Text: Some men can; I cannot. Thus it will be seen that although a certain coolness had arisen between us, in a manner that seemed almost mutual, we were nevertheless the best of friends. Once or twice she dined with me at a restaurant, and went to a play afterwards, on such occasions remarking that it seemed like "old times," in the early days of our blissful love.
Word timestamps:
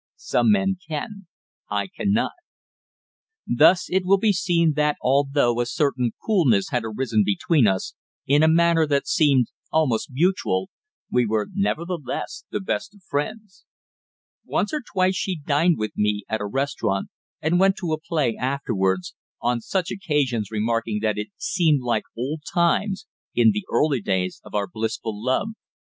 Some 0.15 0.49
men 0.51 0.77
can; 0.89 1.27
I 1.69 1.85
cannot. 1.85 2.31
Thus 3.45 3.87
it 3.87 4.03
will 4.03 4.17
be 4.17 4.33
seen 4.33 4.73
that 4.73 4.97
although 4.99 5.59
a 5.59 5.67
certain 5.67 6.13
coolness 6.25 6.69
had 6.71 6.81
arisen 6.83 7.21
between 7.23 7.67
us, 7.67 7.93
in 8.25 8.41
a 8.41 8.47
manner 8.47 8.87
that 8.87 9.05
seemed 9.05 9.49
almost 9.71 10.09
mutual, 10.11 10.71
we 11.11 11.27
were 11.27 11.49
nevertheless 11.53 12.45
the 12.49 12.59
best 12.59 12.95
of 12.95 13.03
friends. 13.03 13.63
Once 14.43 14.73
or 14.73 14.81
twice 14.81 15.15
she 15.15 15.35
dined 15.39 15.77
with 15.77 15.91
me 15.95 16.23
at 16.27 16.41
a 16.41 16.47
restaurant, 16.47 17.09
and 17.39 17.59
went 17.59 17.75
to 17.77 17.93
a 17.93 18.01
play 18.01 18.35
afterwards, 18.35 19.13
on 19.39 19.61
such 19.61 19.91
occasions 19.91 20.49
remarking 20.49 20.97
that 21.03 21.19
it 21.19 21.27
seemed 21.37 21.83
like 21.83 22.05
"old 22.17 22.41
times," 22.51 23.05
in 23.35 23.51
the 23.51 23.67
early 23.71 24.01
days 24.01 24.41
of 24.43 24.55
our 24.55 24.65
blissful 24.67 25.13
love. 25.23 25.49